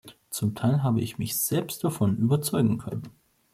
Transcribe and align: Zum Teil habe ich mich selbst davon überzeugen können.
Zum 0.31 0.55
Teil 0.55 0.81
habe 0.81 0.99
ich 0.99 1.19
mich 1.19 1.37
selbst 1.39 1.83
davon 1.83 2.17
überzeugen 2.17 2.79
können. 2.79 3.03